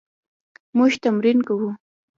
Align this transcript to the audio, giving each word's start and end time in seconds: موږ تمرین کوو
موږ 0.77 0.91
تمرین 1.03 1.39
کوو 1.47 1.69